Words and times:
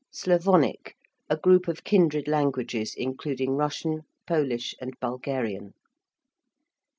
~Slavonic~: 0.11 0.95
a 1.29 1.37
group 1.37 1.67
of 1.67 1.83
kindred 1.83 2.27
languages, 2.27 2.95
including 2.97 3.51
Russian, 3.51 4.01
Polish, 4.25 4.73
and 4.81 4.99
Bulgarian. 4.99 5.75